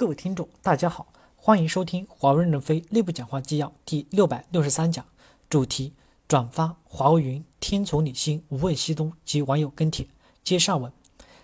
[0.00, 5.04] 各位听众，大家好，欢迎收听华为任正非内部讲话纪要第六百六十三讲，
[5.50, 5.92] 主题
[6.26, 10.08] 转发华为云听从你心，无问西东及网友跟帖。
[10.42, 10.90] 接上文，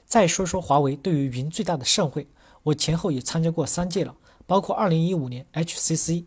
[0.07, 2.27] 再说说华为对于云最大的盛会，
[2.63, 4.17] 我前后也参加过三届了，
[4.47, 6.25] 包括二零一五年 HCC，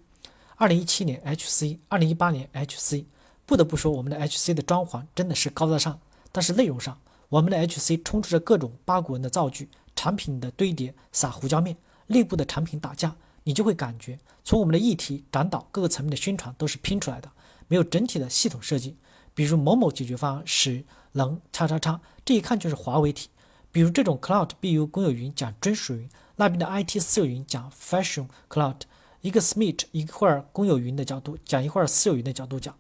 [0.56, 3.06] 二零一七年 HC，二零一八年 HC。
[3.48, 6.00] 不得不说，我们的 HC 的装潢真的是高大上，
[6.32, 6.96] 但是内容上，
[7.30, 9.68] 我们的 HC 充斥着各种八股文的造句。
[9.96, 11.76] 产品的堆叠撒胡椒面，
[12.10, 17.32] 内部的产品打架，你就会感觉从我们的议题展导各个层面的宣传都是拼出来的，
[17.68, 18.98] 没有整体的系统设计。
[19.34, 20.84] 比如某某解决方案使
[21.14, 23.30] 能叉叉叉，这一看就是华为体。
[23.72, 28.82] 比如这种 Cloud BU 公有云讲专属云，那边的 IT 私有云讲 Fashion Cloud，
[29.22, 32.76] 一个 Smith 一会儿公有云的角度讲，一会儿私有云的角度讲。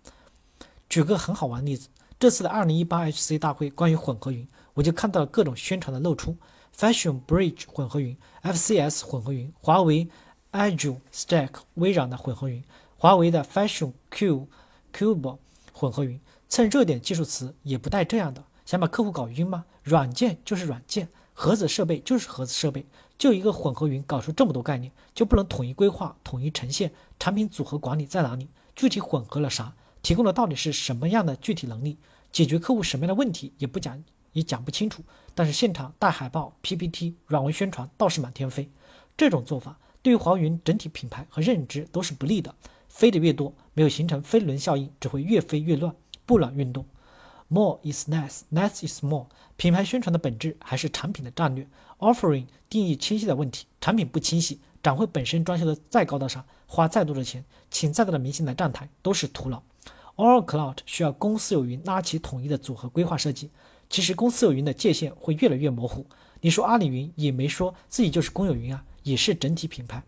[0.89, 1.89] 举个很好玩的例子，
[2.19, 6.35] 这次的2018 HC 大会关于混合云，我就看到了各种宣传的露出。
[6.79, 10.07] Fashion Bridge 混合云、FCS 混合云、华为
[10.53, 12.63] Azure Stack 微软的混合云、
[12.95, 14.47] 华为的 Fashion Q
[14.93, 15.37] Cube
[15.73, 19.65] 混合云，蹭热点技术词也不带这样的，想把客户搞晕吗？
[19.83, 22.85] 软件就是软件，盒子设备就是盒子设备，
[23.17, 26.93] 就一个混合云搞出这么多概念，就不能统一规划、统一呈现？
[27.19, 28.47] 产品组合管理在哪里？
[28.73, 29.75] 具体混合了啥？
[30.01, 31.97] 提供的到底是什么样的具体能力？
[32.31, 33.51] 解决客户什么样的问题？
[33.57, 34.01] 也不讲。
[34.33, 38.69] 也讲不清楚，但是现场大海报、PPT、软文宣传倒是满天飞。
[39.17, 42.53] 这种做法对于华为云整体品牌和认知都是不利的。
[42.87, 46.85] 飞得越多，没有形成飞轮效应，只会越飞越乱，不乱运动。
[47.47, 49.27] More is less, less is more。
[49.57, 51.67] 品牌宣传的本质还是产品的战略
[51.99, 53.65] ，offering 定义清晰的问题。
[53.79, 59.61] 产品不清晰，展会本身装修的再高大上，花再多的钱，请再大的明星来站台都是徒劳。
[60.15, 63.49] All cloud 需要公司有云拉起统一的组合规划设计。
[63.89, 66.05] 其实公司有云的界限会越来越模糊。
[66.41, 70.01] 你说阿里云也没说自己就是公有云啊，也是整体品牌。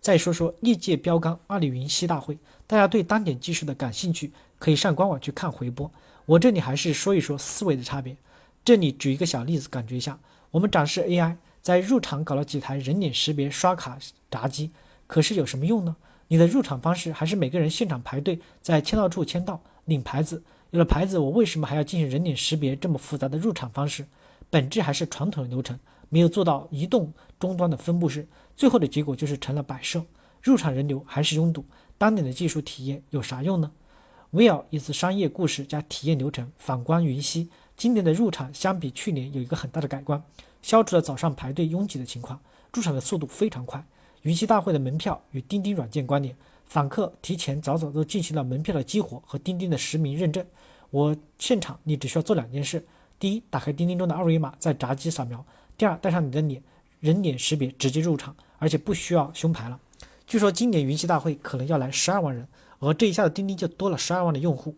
[0.00, 2.36] 再说说历届标杆阿里云西大会，
[2.66, 5.90] 大家对单点技术的感兴趣，可以上官网去看回播。
[6.26, 8.16] 我这里还是说一说思维的差别。
[8.64, 10.18] 这里举一个小例子，感觉一下。
[10.50, 13.98] 我们展示 AI，在入场搞了几台人脸识别刷卡
[14.30, 14.70] 闸机，
[15.06, 15.96] 可是有什么用呢？
[16.28, 20.42] 你的入场方式还是每个人现场排队，在签到处签到，领牌子。
[20.70, 24.06] 有了牌子，我为什么还要进行人脸识别这么复杂的入场方式？
[24.48, 30.04] 本质还是传统的流程，没有做到移动终端的分布式，最后的结果就是成了摆设，
[30.40, 31.64] 入场人流还是拥堵。
[31.98, 33.72] 当年的技术体验有啥用呢
[34.30, 36.50] v i l 一次商业故事加体验流程。
[36.56, 40.22] 反观云溪，今年的入场相比去年有一个很大的改观，
[40.62, 42.40] 消除了早上排队拥挤的情况，
[42.72, 43.84] 入场的速度非常快。
[44.22, 46.34] 云栖大会的门票与钉钉软件关联。
[46.66, 50.44] 访客提前早早都进行了门票的激活和钉钉的实名认证。
[50.90, 52.84] 我现场你只需要做两件事：
[53.18, 55.38] 第一，打开钉钉中的二维码，在闸机扫描；
[55.76, 56.62] 第二，带上你的脸，
[57.00, 59.80] 人脸识别直接入场，而且不需要胸牌了。
[60.26, 62.46] 据说今年云栖大会可能要来十二万人，
[62.78, 64.74] 而这一下子钉钉就多了十二万的用户。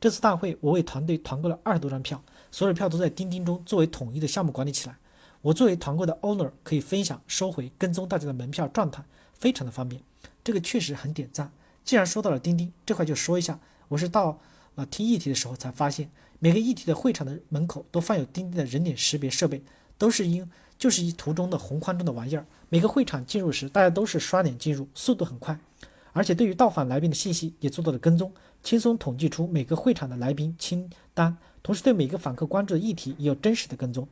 [0.00, 2.20] 这次大会我为团队团购了二十多张票，
[2.50, 4.96] 所有票都在钉钉中作为统一的项目管理起来。
[5.46, 10.02] 我作为团购的 owner 可以分享、收回、跟踪大家的门票状态，非常的方便。
[10.42, 11.52] 这个确实很点赞。
[11.84, 14.40] 既然说到了钉钉这块，就说一下，我是到
[14.74, 19.62] 了听议题的时候才发现，每个议题的会场的门口都放有钉钉的人脸识别设备，
[19.96, 22.44] 都是因就是一图中的红框中的玩意儿。
[22.68, 25.56] 每个会场进入时，大家都是刷脸进入，速度很快，
[26.12, 28.32] 而且对于到访来宾的信息也做到了跟踪，
[28.64, 34.08] 轻松统计出每个会场的来宾清单，同时对每个访客关注的议题也有真实的跟踪。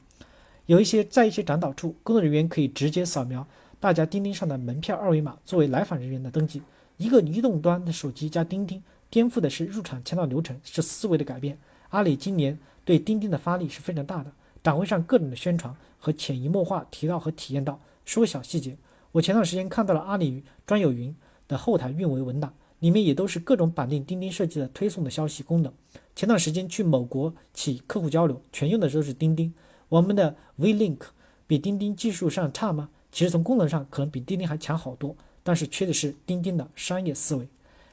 [0.67, 3.47] 有一些在一些展导处，工作人员可以直接扫描。
[3.79, 6.63] 大家钉钉上的门票二维码作为来访人员的登记，
[6.97, 11.59] 一个移动端的手机加钉钉，颠覆的是入场签到流程，是思维的改变。
[11.91, 14.33] 阿里今年对钉钉的发力是非常大的，
[14.63, 17.79] 展会上各种的宣传和潜移默化提到和体验到。
[18.07, 18.75] 说小细节，
[19.13, 21.15] 我前段时间看到了阿里专有云
[21.47, 25.71] 的后台运维文档，里面也都是各种绑定钉钉设计的推送的消息功能。
[26.17, 29.53] 前段时间去某国企客户交流，全用的都是钉钉。
[29.89, 30.99] 我们的 V-Link
[31.47, 32.91] 比钉钉技术上差吗？
[33.13, 37.49] 其实从功能上可能比钉钉还强好多，但是缺的是钉钉的商业思维。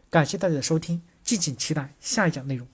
[0.10, 2.68] 感谢大家的收听，敬请期待下一讲内容。